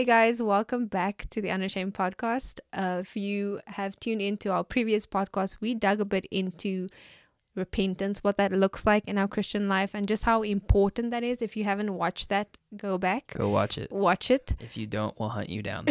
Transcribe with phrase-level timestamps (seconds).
[0.00, 2.58] Hey guys, welcome back to the Unashamed podcast.
[2.72, 6.88] Uh, if you have tuned into our previous podcast, we dug a bit into
[7.54, 11.42] repentance, what that looks like in our Christian life, and just how important that is.
[11.42, 13.92] If you haven't watched that, go back, Go watch it.
[13.92, 15.84] watch it, If you don't, we'll hunt you down.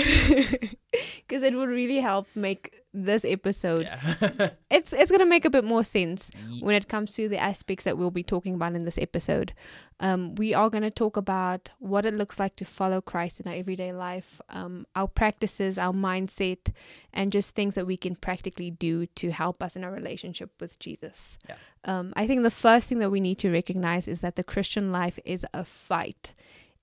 [1.28, 3.86] because it would really help make this episode.
[3.86, 4.50] yeah.
[4.72, 7.98] It's it's gonna make a bit more sense when it comes to the aspects that
[7.98, 9.54] we'll be talking about in this episode.
[10.00, 13.48] Um, we are going to talk about what it looks like to follow Christ in
[13.50, 16.72] our everyday life, um, our practices, our mindset,
[17.12, 20.80] and just things that we can practically do to help us in our relationship with
[20.80, 21.38] Jesus.
[21.50, 21.56] Yeah.
[21.84, 24.92] Um, I think the first thing that we need to recognize is that the Christian
[24.92, 26.34] life is a fight.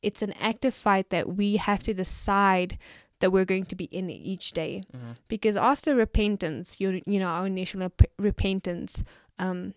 [0.03, 2.77] It's an active fight that we have to decide
[3.21, 5.17] that we're going to be in each day Mhm.
[5.29, 9.03] because after repentance you you know our initial rep- repentance
[9.39, 9.75] um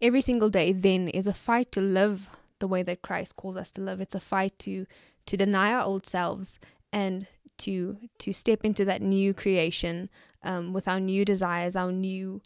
[0.00, 2.28] every single day then is a fight to live
[2.58, 4.86] the way that Christ called us to live it's a fight to
[5.26, 6.58] to deny our old selves
[6.92, 7.26] and
[7.58, 10.08] to to step into that new creation
[10.42, 12.40] um with our new desires our new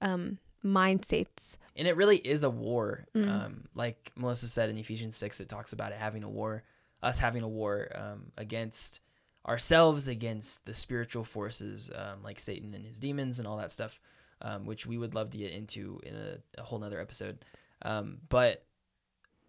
[0.00, 3.04] um mindsets And it really is a war.
[3.16, 3.28] Mm.
[3.28, 6.62] Um, like Melissa said in Ephesians 6, it talks about it having a war,
[7.02, 9.00] us having a war um, against
[9.46, 14.00] ourselves, against the spiritual forces um, like Satan and his demons and all that stuff,
[14.42, 17.44] um, which we would love to get into in a, a whole nother episode.
[17.82, 18.64] Um, but,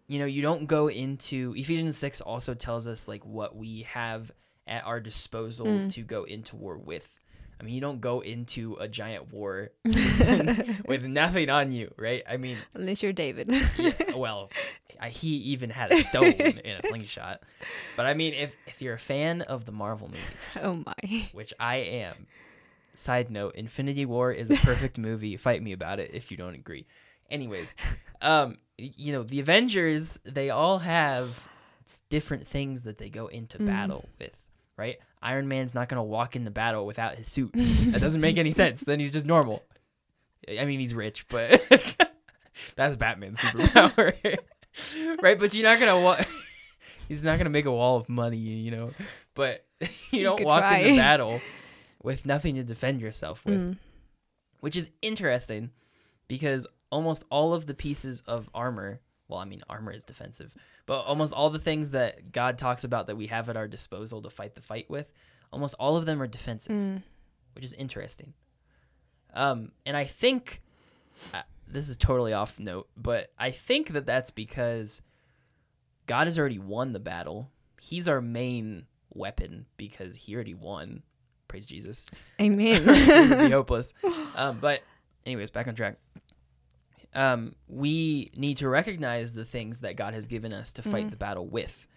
[0.06, 4.30] you know, you don't go into Ephesians 6 also tells us like what we have
[4.66, 5.92] at our disposal Mm.
[5.94, 7.20] to go into war with.
[7.60, 12.22] I mean, you don't go into a giant war with nothing on you, right?
[12.28, 14.50] I mean, unless you're David yeah, well,
[15.00, 17.42] I, he even had a stone in a slingshot.
[17.96, 21.54] But I mean, if if you're a fan of the Marvel movies, oh my which
[21.58, 22.26] I am,
[22.94, 25.36] side note, Infinity War is a perfect movie.
[25.36, 26.86] Fight me about it if you don't agree.
[27.30, 27.74] Anyways,
[28.22, 31.48] um, you know, the Avengers, they all have
[32.08, 33.66] different things that they go into Mm.
[33.66, 34.36] battle with,
[34.76, 34.96] right?
[35.22, 37.52] Iron Man's not gonna walk in the battle without his suit.
[37.54, 38.82] That doesn't make any sense.
[38.82, 39.62] Then he's just normal.
[40.48, 41.62] I mean, he's rich, but
[42.76, 44.38] that's Batman's superpower,
[45.22, 45.38] right?
[45.38, 46.26] But you're not gonna walk.
[47.08, 48.90] He's not gonna make a wall of money, you know.
[49.34, 49.64] But
[50.10, 50.78] you don't walk try.
[50.78, 51.40] into battle
[52.02, 53.78] with nothing to defend yourself with, Mm.
[54.60, 55.70] which is interesting
[56.28, 59.00] because almost all of the pieces of armor.
[59.28, 60.54] Well, I mean, armor is defensive,
[60.86, 64.22] but almost all the things that God talks about that we have at our disposal
[64.22, 65.10] to fight the fight with,
[65.52, 67.02] almost all of them are defensive Mm.
[67.54, 68.34] which is interesting.
[69.34, 70.62] Um, and I think
[71.34, 75.02] uh, this is totally off note, but I think that that's because
[76.06, 77.50] God has already won the battle.
[77.80, 81.02] He's our main weapon because he already won.
[81.48, 82.06] Praise Jesus.
[82.40, 82.84] amen
[83.46, 83.92] be hopeless.
[84.36, 84.82] Um, but
[85.24, 85.98] anyways, back on track.
[87.16, 91.10] Um, we need to recognize the things that God has given us to fight Mhm.
[91.10, 91.88] the battle with.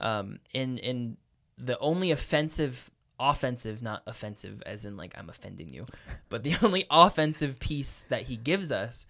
[0.00, 1.16] Um, and and
[1.58, 2.90] the only offensive,
[3.20, 5.86] offensive, not offensive, as in like I'm offending you,
[6.28, 9.06] but the only offensive piece that He gives us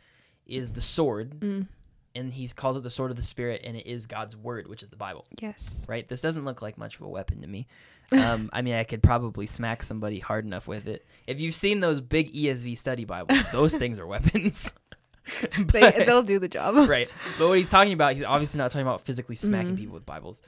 [0.47, 1.69] is the sword, Mm.
[2.15, 4.83] and He calls it the sword of the Spirit, and it is God's word, which
[4.83, 6.07] is the Bible yes right?
[6.09, 7.67] This doesn't look like much of a weapon to me.
[8.11, 11.07] Um, I mean, I could probably smack somebody hard enough with it.
[11.27, 14.75] If you've seen those big ESV study Bibles, those things are weapons.
[15.59, 17.11] they, But- they'll do the job right.
[17.39, 19.79] But what he's talking about, he's obviously not talking about physically smacking Mhm.
[19.79, 20.43] people with Bibles.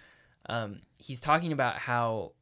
[0.47, 2.33] Um, he's talking about how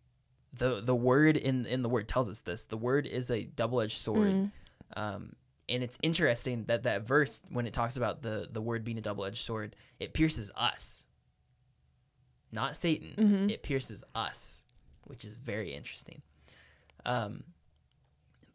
[0.55, 2.65] the the word in in the word tells us this.
[2.65, 4.29] The word is a double edged sword.
[4.29, 4.51] Mm.
[4.97, 5.33] Um,
[5.69, 9.03] and it's interesting that that verse, when it talks about the the word being a
[9.03, 11.07] double edged sword, it pierces us,
[12.51, 13.15] not Satan.
[13.17, 13.51] Mhm.
[13.51, 14.65] It pierces us,
[15.05, 16.23] which is very interesting.
[17.07, 17.45] Um,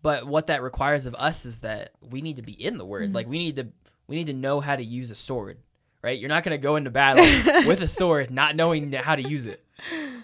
[0.02, 3.12] but what that requires of us is that we need to be in the word.
[3.12, 3.16] Mhm.
[3.16, 3.68] Like we need to
[4.08, 5.58] we need to know how to use a sword.
[6.04, 6.20] Right?
[6.20, 7.24] You're not gonna go into battle
[7.68, 9.64] with a sword not knowing how to use it.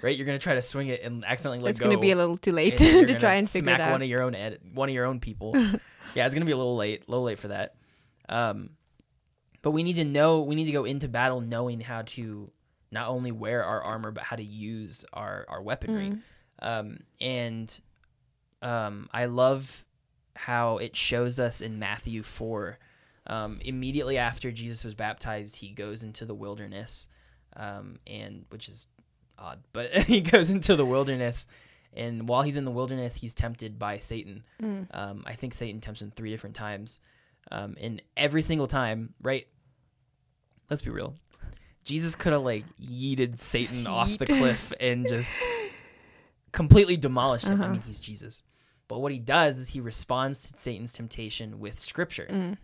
[0.02, 0.16] Right?
[0.16, 2.16] You're gonna try to swing it and accidentally let it's go It's gonna be a
[2.16, 4.60] little too late to try and figure smack it out one of your own ed-
[4.74, 5.54] one of your own people.
[6.16, 7.76] yeah, it's gonna be a little late, a little late for that.
[8.30, 8.72] Um,
[9.62, 12.52] but we need to know, we need to go into battle knowing how to
[12.92, 16.12] not only wear our armor but how to use our our weaponry.
[16.12, 16.22] Mm.
[16.60, 17.82] Um, and
[18.64, 19.86] um, I love
[20.36, 22.80] how it shows us in Matthew four.
[23.28, 27.08] Um, immediately after Jesus was baptized, he goes into the wilderness,
[27.56, 28.88] um, and which is
[29.38, 31.48] odd, but he goes into the wilderness,
[31.94, 34.44] and while he's in the wilderness, he's tempted by Satan.
[34.62, 34.88] Mm.
[34.94, 37.00] Um, I think Satan tempts him three different times,
[37.52, 39.48] um, and every single time, right?
[40.70, 41.16] Let's be real.
[41.84, 45.36] Jesus could have like yeeted Satan off the cliff and just
[46.52, 47.62] completely demolished him.
[47.62, 47.74] I Uh-huh.
[47.74, 48.44] mean, he's Jesus.
[48.88, 52.58] But what he does is he responds to Satan's temptation with scripture, Mm.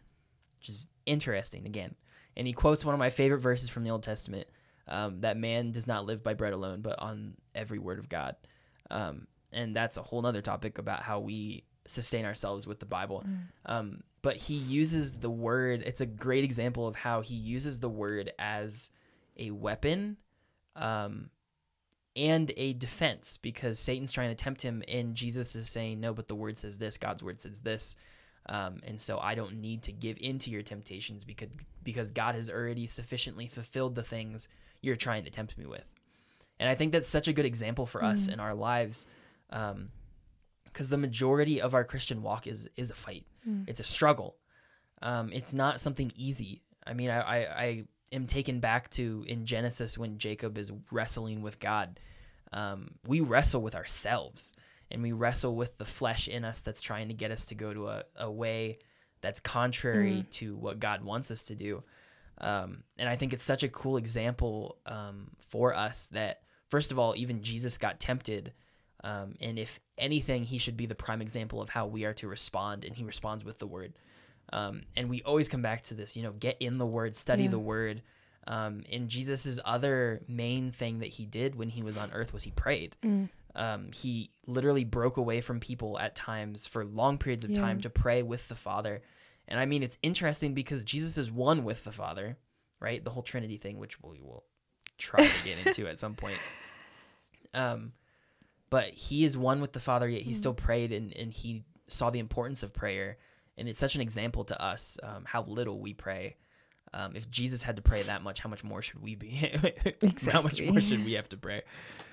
[0.60, 1.96] which is interesting again.
[2.38, 4.48] And he quotes one of my favorite verses from the Old Testament.
[4.92, 8.36] um, that man does not live by bread alone, but on every word of God.
[8.90, 13.24] Um, and that's a whole nother topic about how we sustain ourselves with the Bible.
[13.24, 13.42] Mm.
[13.68, 17.88] Um, but he uses the word, it's a great example of how he uses the
[17.90, 18.92] word as
[19.38, 20.18] a weapon
[20.76, 21.30] um,
[22.20, 26.28] and a defense because Satan's trying to tempt him, and Jesus is saying, No, but
[26.28, 27.96] the word says this, God's word says this.
[28.48, 31.50] Um, and so I don't need to give into your temptations because
[31.84, 34.48] because God has already sufficiently fulfilled the things
[34.82, 35.86] you're trying to tempt me with.
[36.60, 38.34] And I think that's such a good example for us Mm.
[38.34, 39.08] in our lives,
[39.50, 43.26] because the majority of our Christian walk is is a fight.
[43.48, 43.66] Mm.
[43.68, 44.36] It's a struggle.
[45.02, 46.62] Um, it's not something easy.
[46.86, 51.42] I mean, I, I, I am taken back to in Genesis when Jacob is wrestling
[51.42, 52.00] with God.
[52.52, 54.56] Um, we wrestle with ourselves
[54.92, 57.74] and we wrestle with the flesh in us that's trying to get us to go
[57.74, 58.80] to a, a way
[59.22, 61.84] that's contrary to what God wants us to do.
[62.40, 66.98] Um, and I think it's such a cool example um, for us that, first of
[66.98, 68.54] all, even Jesus got tempted.
[69.04, 72.28] Um, and if anything, he should be the prime example of how we are to
[72.28, 72.86] respond.
[72.86, 73.94] And he responds with the word.
[74.52, 77.44] Um, and we always come back to this, you know, get in the word, study
[77.44, 77.50] Yeah.
[77.52, 78.02] the word.
[78.48, 82.44] Um, and Jesus's other main thing that he did when he was on earth was
[82.44, 82.96] he prayed.
[83.04, 83.30] Mm.
[83.56, 87.62] Um, he literally broke away from people at times for long periods of Yeah.
[87.62, 89.02] time to pray with the Father.
[89.48, 92.38] And I mean, it's interesting because Jesus is one with the Father,
[92.80, 93.04] right?
[93.04, 94.46] The whole Trinity thing, which we will
[94.98, 96.38] try to get into at some point.
[97.54, 97.94] Um,
[98.70, 100.36] but he is one with the Father, yet he Mm.
[100.36, 103.18] still prayed and, and he saw the importance of prayer.
[103.60, 106.38] And it's such an example to us um, how little we pray.
[106.92, 109.30] Um, if Jesus had to pray that much, how much more should we be?
[110.32, 111.62] how much more should we have to pray?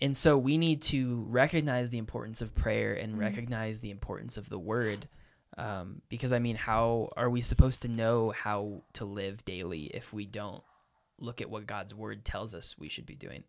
[0.02, 3.20] And so we need to recognize the importance of prayer and Mhm.
[3.20, 5.08] recognize the importance of the word.
[5.56, 10.12] Um, because I mean, how are we supposed to know how to live daily if
[10.12, 10.62] we don't
[11.18, 13.44] look at what God's word tells us we should be doing?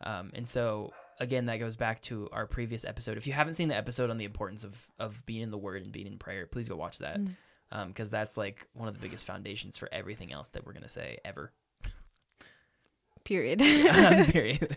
[0.00, 3.16] Um, and so again, that goes back to our previous episode.
[3.16, 5.82] If you haven't seen the episode on the importance of of being in the word
[5.82, 7.88] and being in prayer, please go watch that Mm.
[7.88, 11.18] because that's like one of the biggest foundations for everything else that we're gonna say
[11.24, 11.52] ever.
[13.24, 13.58] Period.
[14.30, 14.76] Period.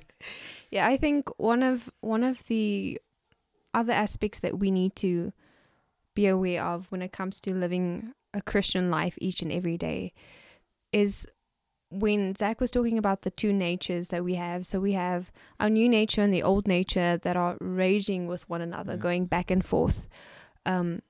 [0.72, 3.00] Yeah, I think one of one of the
[3.74, 5.34] other aspects that we need to
[6.16, 10.14] be aware of when it comes to living a Christian life each and every day
[10.94, 11.28] is
[11.90, 14.66] when Zach was talking about the two natures that we have.
[14.66, 18.62] So we have our new nature and the old nature that are raging with one
[18.62, 19.02] another, Mhm.
[19.02, 20.08] going back and forth.
[20.66, 21.02] Um,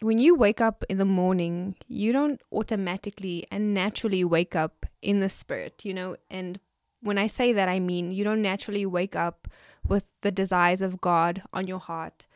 [0.00, 5.20] when you wake up in the morning, you don't automatically and naturally wake up in
[5.20, 6.60] the spirit, you know, and
[7.00, 9.48] when I say that, I mean you don't naturally wake up
[9.86, 12.26] with the desires of God on your heart,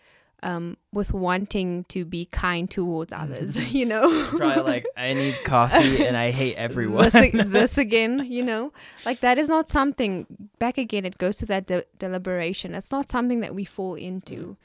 [0.43, 4.27] um, with wanting to be kind towards others, you know.
[4.37, 7.09] Probably like I need coffee and I hate everyone.
[7.11, 8.73] This, this again, you know,
[9.07, 10.27] like that is not something.
[10.59, 12.75] Back again, it goes to that de- deliberation.
[12.75, 14.57] It's not something that we fall into,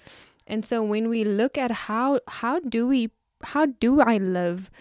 [0.47, 3.12] and so when we look at how how do we
[3.44, 4.71] how do I live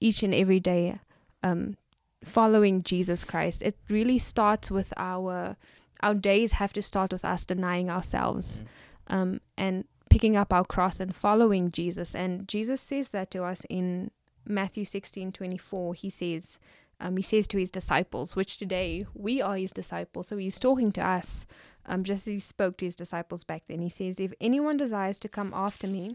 [0.00, 1.00] each and every day,
[1.42, 1.76] um,
[2.22, 5.56] following Jesus Christ, it really starts with our
[6.02, 9.14] our days have to start with us denying ourselves Mhm.
[9.16, 9.84] um, and
[10.14, 12.14] picking up our cross and following Jesus.
[12.14, 14.12] And Jesus says that to us in
[14.46, 15.92] Matthew sixteen twenty four.
[15.92, 16.60] He says,
[17.00, 20.28] um, he says to his disciples, which today we are his disciples.
[20.28, 21.46] So he's talking to us,
[21.84, 23.80] um, just as he spoke to his disciples back then.
[23.80, 26.14] He says, If anyone desires to come after me,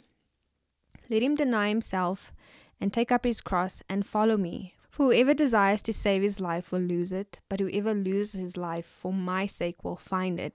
[1.09, 2.31] let him deny himself
[2.79, 4.75] and take up his cross and follow me.
[4.89, 8.85] For whoever desires to save his life will lose it, but whoever loses his life
[8.85, 10.53] for my sake will find it.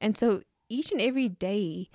[0.00, 1.88] And so each and every day,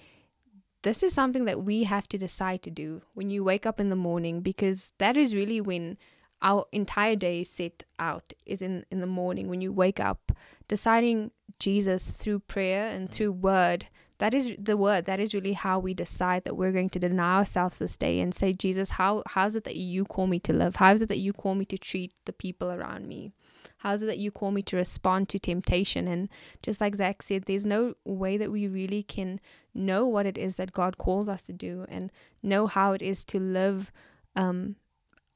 [0.84, 3.90] this is something that we have to decide to do when you wake up in
[3.90, 5.98] the morning, because that is really when
[6.42, 10.32] our entire day is set out is in, in the morning when you wake up.
[10.68, 13.12] Deciding jesus through prayer and mm.
[13.12, 16.90] through word that is the word that is really how we decide that we're going
[16.90, 20.28] to deny ourselves this day and say jesus how how is it that you call
[20.28, 20.78] me to live?
[20.78, 23.32] How is it that you call me to treat the people around me
[23.80, 26.30] how is it that you call me to respond to temptation and
[26.62, 29.40] just like zach said there's no way that we really can
[29.74, 32.12] know what it is that god calls us to do and
[32.44, 33.92] know how it is to live
[34.36, 34.76] um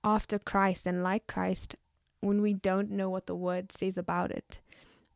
[0.04, 1.76] after christ and like christ
[2.22, 4.60] when we don't know what the word says about it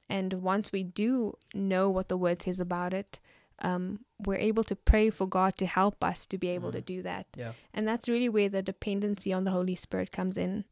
[0.09, 3.19] and once we do know what the word says about it
[3.59, 6.85] um, we're able to pray for God to help us to be able to Mhm.
[6.85, 7.25] do that.
[7.35, 7.53] Yeah.
[7.73, 10.65] And that's really where the dependency on the Holy Spirit comes in.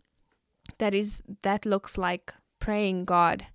[0.78, 2.32] That is that looks like
[2.66, 3.46] praying God.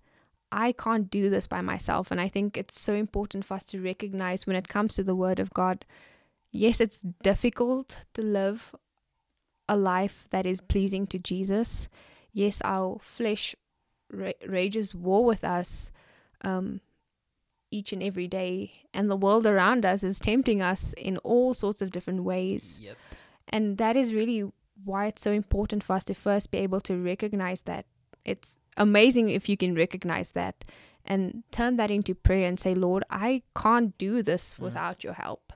[0.52, 3.82] I can't do this by myself and I think it's so important for us to
[3.82, 5.84] recognize when it comes to the word of God.
[6.52, 8.72] Yes, it's difficult to live
[9.68, 11.88] a life that is pleasing to Jesus.
[12.32, 13.56] Yes, our flesh
[14.12, 15.90] ra- rages war with us
[16.42, 16.80] um,
[17.72, 18.72] each and every day.
[18.94, 22.78] And the world around us is tempting us in all sorts of different ways.
[22.80, 22.96] Yep.
[23.48, 24.52] And that is really
[24.84, 27.86] why it's so important for us to first be able to recognize that.
[28.24, 30.64] It's amazing if you can recognize that
[31.04, 34.58] and turn that into prayer and say, Lord, I can't do this Mhm.
[34.60, 35.52] without your help.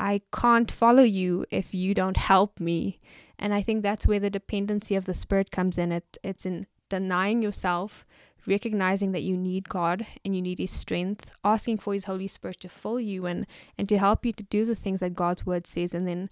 [0.00, 3.00] I can't follow you if you don't help me.
[3.38, 5.90] And I think that's where the dependency of the Spirit comes in.
[5.92, 8.06] It, it's in denying yourself,
[8.46, 12.60] recognizing that you need God and you need His strength, asking for His Holy Spirit
[12.60, 15.66] to fill you and, and to help you to do the things that God's Word
[15.66, 15.94] says.
[15.94, 16.30] And then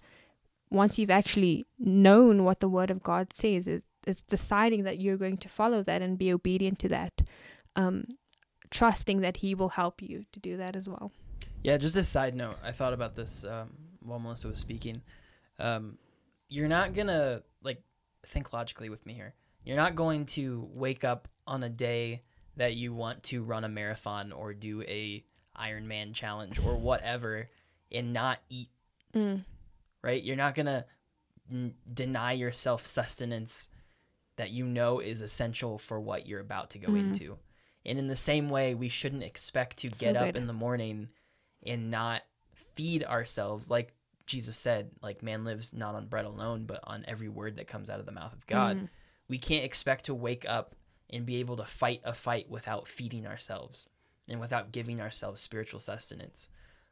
[0.69, 5.17] once you've actually known what the Word of God says, it, it's deciding that you're
[5.17, 7.21] going to follow that and be obedient to that,
[7.75, 8.05] um,
[8.71, 11.11] trusting that He will help you to do that as well.
[11.63, 12.55] Yeah, just a side note.
[12.63, 15.01] I thought about this um, while Melissa was speaking.
[15.59, 15.97] Um,
[16.47, 17.81] you're not gonna like
[18.25, 19.33] think logically with me here.
[19.63, 22.23] You're not going to wake up on a day
[22.55, 25.23] that you want to run a marathon or do a
[25.59, 27.49] Ironman challenge or whatever
[27.91, 28.69] and not eat.
[29.13, 29.43] Mm.
[30.01, 30.23] Right?
[30.23, 30.85] You're not gonna
[31.93, 33.69] deny yourself sustenance
[34.37, 36.99] that you know is essential for what you're about to go Mhm.
[36.99, 37.37] into.
[37.85, 41.09] And in the same way, we shouldn't expect to So get up in the morning
[41.65, 43.93] and not feed ourselves like
[44.25, 47.89] Jesus said, like man lives not on bread alone, but on every word that comes
[47.89, 48.77] out of the mouth of God.
[48.77, 48.89] Mhm.
[49.29, 50.75] We can't expect to wake up
[51.09, 53.89] and be able to fight a fight without feeding ourselves
[54.27, 56.49] and without giving ourselves spiritual sustenance.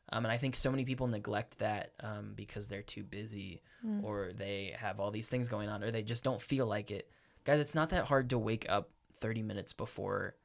[0.10, 4.02] Um, and I think so many people neglect that um, because they're too busy Mm.
[4.04, 7.12] or they have all these things going on or they just don't feel like it.
[7.46, 10.36] Guys, it's not that hard to wake up 30 minutes before.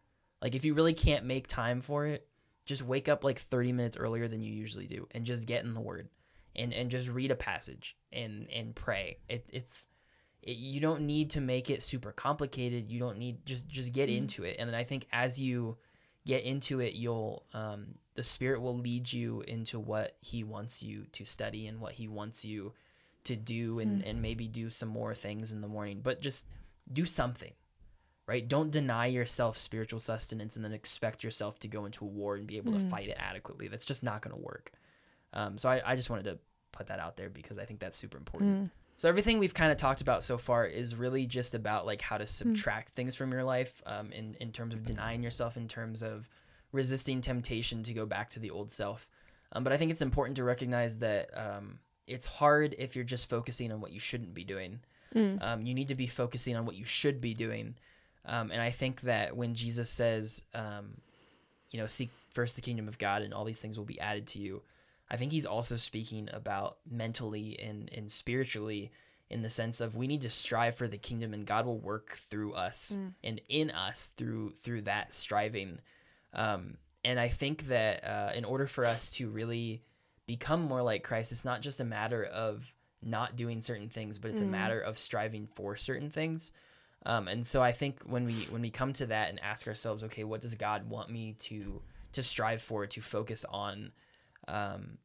[0.43, 2.27] Like, if you really can't make time for it,
[2.67, 5.75] just wake up like 30 minutes earlier than you usually do and just get in
[5.75, 6.09] the word
[6.55, 9.19] and, and just read a passage and, and pray.
[9.29, 9.89] It, it's,
[10.43, 12.91] it, you don't need to make it super complicated.
[12.91, 14.17] You don't need, just, just get Mhm.
[14.19, 14.57] into it.
[14.59, 15.79] And then I think as you
[16.27, 21.07] get into it, you'll, um, the spirit will lead you into what he wants you
[21.13, 22.75] to study and what he wants you
[23.25, 24.11] to do and, Mm.
[24.11, 26.47] and maybe do some more things in the morning, but just
[26.93, 27.53] do something,
[28.27, 28.47] right?
[28.49, 32.47] Don't deny yourself spiritual sustenance and then expect yourself to go into a war and
[32.47, 32.91] be able to Mm.
[32.91, 33.69] fight it adequately.
[33.69, 34.73] That's just not going to work.
[35.33, 36.39] Um, so I, I just wanted to
[36.73, 38.65] put that out there because I think that's super important.
[38.65, 38.71] Mm.
[38.97, 42.19] So everything we've kind of talked about so far is really just about like how
[42.19, 46.03] to subtract things from your life um, in, in terms of denying yourself, in terms
[46.03, 46.29] of
[46.73, 49.09] resisting temptation to go back to the old self.
[49.53, 53.29] Um, but I think it's important to recognize that um, it's hard if you're just
[53.31, 54.81] focusing on what you shouldn't be doing.
[55.15, 55.43] Mm.
[55.43, 57.75] Um, you need to be focusing on what you should be doing.
[58.25, 60.99] Um, and I think that when Jesus says, um,
[61.71, 64.27] you know, seek first the kingdom of God and all these things will be added
[64.29, 64.63] to you,
[65.11, 68.93] I think he's also speaking about mentally and, and spiritually
[69.29, 72.13] in the sense of we need to strive for the kingdom and God will work
[72.17, 73.15] through us Mm.
[73.25, 75.79] and in us through through that striving.
[76.33, 79.83] Um, and I think that uh, in order for us to really
[80.27, 84.31] become more like Christ, it's not just a matter of not doing certain things, but
[84.31, 84.51] it's a Mm.
[84.51, 86.53] matter of striving for certain things.
[87.07, 90.05] Um, and so I think when we when we come to that and ask ourselves,
[90.05, 93.93] okay, what does God want me to to strive for, to focus on
[94.49, 94.99] um,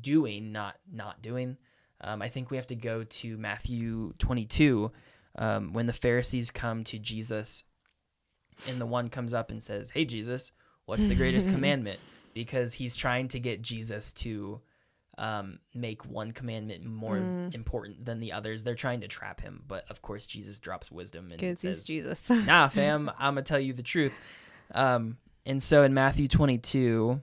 [0.00, 1.56] doing, not not doing?
[2.00, 4.90] Um, I think we have to go to Matthew 22
[5.36, 7.64] um, when the Pharisees come to Jesus,
[8.66, 10.52] and the one comes up and says, "Hey Jesus,
[10.86, 12.00] what's the greatest commandment?"
[12.34, 14.60] Because he's trying to get Jesus to
[15.18, 17.54] um, make one commandment more Mm.
[17.54, 18.64] important than the others.
[18.64, 22.30] They're trying to trap him, but of course Jesus drops wisdom and says, Jesus.
[22.46, 24.12] "Nah, fam, I'm gonna tell you the truth."
[24.72, 27.20] Um, and so in Matthew 22,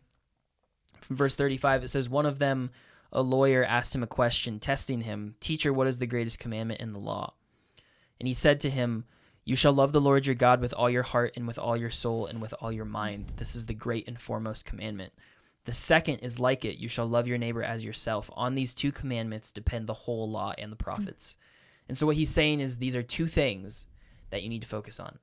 [1.01, 2.71] from verse 35, it says, "One of them,
[3.11, 6.93] a lawyer, asked him a question, testing him, Teacher, what is the greatest commandment in
[6.93, 7.33] the law?"
[8.19, 9.05] And he said to him,
[9.43, 11.89] "You shall love the Lord your God with all your heart and with all your
[11.91, 13.33] soul and with all your mind.
[13.37, 15.13] This is the great and foremost commandment."
[15.65, 18.29] The second is like it you shall love your neighbor as yourself.
[18.33, 21.37] On these two commandments depend the whole law and the prophets.
[21.87, 23.87] And so what he's saying is these are two things
[24.29, 25.19] that you need to focus on.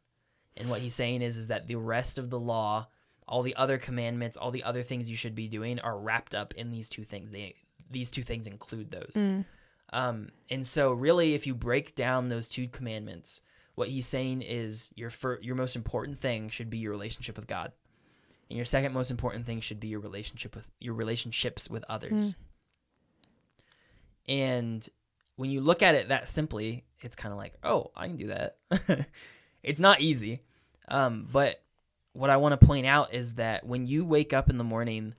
[0.56, 2.88] And what he's saying is is that the rest of the law,
[3.26, 6.54] all the other commandments, all the other things you should be doing are wrapped up
[6.54, 7.30] in these two things.
[7.30, 7.54] They
[7.90, 9.14] these two things include those.
[9.16, 9.44] Mm.
[9.92, 13.42] Um, and so really if you break down those two commandments,
[13.74, 17.46] what he's saying is your fir- your most important thing should be your relationship with
[17.46, 17.72] God.
[18.52, 22.36] And your second most important thing should be your relationship with your relationships with others.
[24.28, 24.86] And
[25.36, 28.26] when you look at it that simply, it's kind of like, oh, I can do
[28.26, 28.58] that.
[29.62, 30.42] it's not easy.
[30.88, 31.62] Um, but
[32.12, 35.14] what I want to point out is that when you wake up in the morning,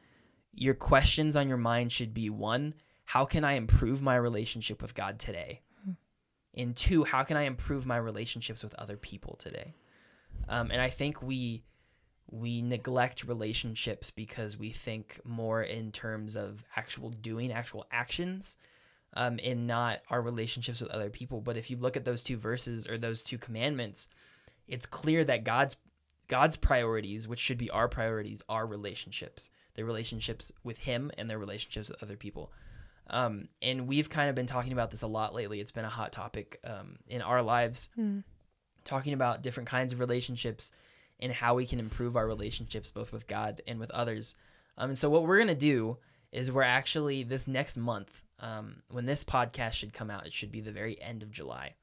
[0.54, 4.94] your questions on your mind should be one, how can I improve my relationship with
[4.94, 5.62] God today?
[6.54, 9.74] And two, how can I improve my relationships with other people today?
[10.48, 11.64] Um, and I think we
[12.34, 18.58] we neglect relationships because we think more in terms of actual doing, actual actions,
[19.14, 21.42] um, and not our relationships with other people.
[21.42, 24.08] But if you look at those two verses or those two commandments,
[24.68, 25.78] it's clear that God's
[26.28, 29.52] God's priorities, which should be our priorities, are relationships.
[29.76, 32.52] Their relationships with Him and their relationships with other people.
[33.12, 35.60] Um, and we've kind of been talking about this a lot lately.
[35.60, 38.24] It's been a hot topic um, in our lives, Mm.
[38.86, 40.72] talking about different kinds of relationships
[41.24, 44.36] and how we can improve our relationships both with God and with others.
[44.78, 45.98] Um, and so, what we're going to do
[46.32, 50.52] is we're actually this next month, um, when this podcast should come out, it should
[50.52, 51.76] be the very end of July.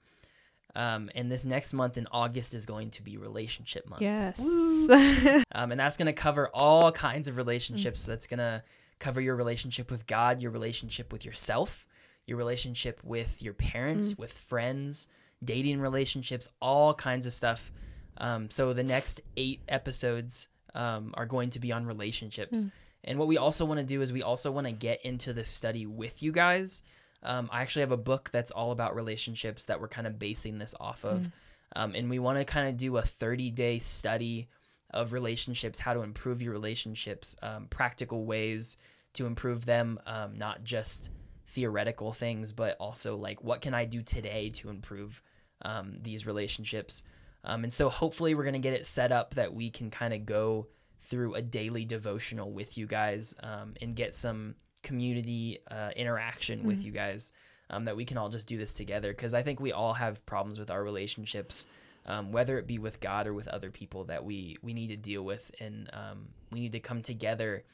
[0.76, 4.02] Um, and this next month in August is going to be relationship month.
[4.02, 4.38] Yes.
[5.52, 8.04] Um, and that's going to cover all kinds of relationships.
[8.04, 8.62] That's going to
[8.98, 11.86] cover your relationship with God, your relationship with yourself,
[12.26, 15.08] your relationship with your parents, with friends,
[15.42, 17.72] dating relationships, all kinds of stuff.
[18.20, 22.66] Um, so the next eight episodes um, are going to be on relationships.
[23.02, 25.44] And what we also want to do is we also want to get into the
[25.44, 26.82] study with you guys.
[27.22, 30.58] Um, I actually have a book that's all about relationships that we're kind of basing
[30.58, 31.30] this off of.
[31.76, 34.48] Um, and we want to kind of do a 30 day study
[34.92, 38.76] of relationships, how to improve your relationships, um, practical ways
[39.14, 41.10] to improve them, um, not just
[41.46, 45.22] theoretical things, but also like what can I do today to improve
[45.62, 47.02] um, these relationships.
[47.44, 50.12] Um, and so hopefully we're going to get it set up that we can kind
[50.12, 50.68] of go
[51.00, 56.84] through a daily devotional with you guys um, and get some community uh, interaction with
[56.84, 57.32] you guys
[57.70, 60.24] um, that we can all just do this together because I think we all have
[60.26, 61.66] problems with our relationships
[62.06, 64.96] um, whether it be with God or with other people that we we need to
[64.96, 67.64] deal with, and um, we need to come together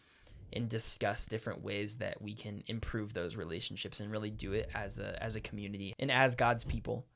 [0.52, 4.98] and discuss different ways that we can improve those relationships and really do it as
[4.98, 7.06] a as a community and as God's people.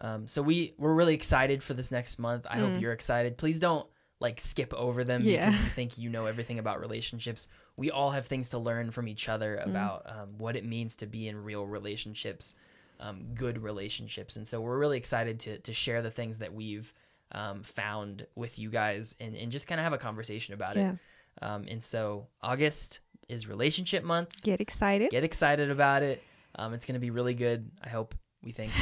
[0.00, 2.46] Um, so we we're really excited for this next month.
[2.48, 3.36] I hope you're excited.
[3.36, 3.86] Please don't
[4.20, 5.46] like skip over them Yeah.
[5.46, 7.48] because you think you know everything about relationships.
[7.76, 11.06] We all have things to learn from each other about um, what it means to
[11.06, 12.56] be in real relationships
[13.00, 14.34] um, good relationships.
[14.36, 16.92] And so we're really excited to, to share the things that we've
[17.30, 20.92] um, found with you guys and, and just kind of have a conversation about Yeah.
[20.94, 20.98] it.
[21.40, 24.42] Um, and so August is relationship month.
[24.42, 25.10] Get excited.
[25.12, 26.20] Get excited about it.
[26.56, 27.70] Um, it's going to be really good.
[27.84, 28.72] I hope we think.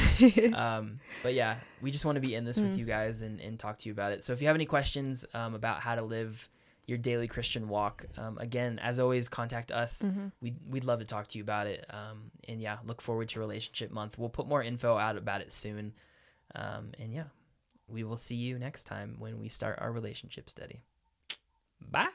[0.53, 3.59] um, but yeah, we just want to be in this with you guys and, and
[3.59, 4.23] talk to you about it.
[4.23, 6.47] So if you have any questions um, about how to live
[6.85, 10.03] your daily Christian walk, um, again, as always, contact us.
[10.03, 10.27] Mm-hmm.
[10.41, 11.85] We'd, we'd love to talk to you about it.
[11.89, 14.17] Um, and yeah, look forward to Relationship Month.
[14.17, 15.93] We'll put more info out about it soon.
[16.55, 17.25] Um, and yeah,
[17.87, 20.81] we will see you next time when we start our relationship study.
[21.81, 22.07] Bye.